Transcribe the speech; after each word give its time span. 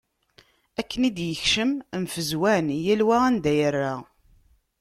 Akken 0.79 1.01
i 1.09 1.11
d-yekcem, 1.17 1.71
mfezwan. 2.03 2.67
Yal 2.85 3.01
wa 3.07 3.17
anda 3.27 3.53
yerra. 3.57 3.93